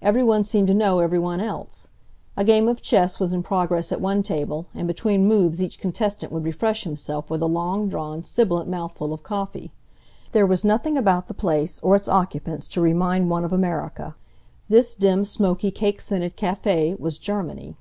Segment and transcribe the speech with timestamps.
[0.00, 1.88] Every one seemed to know every one else.
[2.34, 6.32] A game of chess was in progress at one table, and between moves each contestant
[6.32, 9.70] would refresh himself with a long drawn, sibilant mouthful of coffee.
[10.32, 14.16] There was nothing about the place or its occupants to remind one of America.
[14.70, 17.76] This dim, smoky, cake scented cafe was Germany.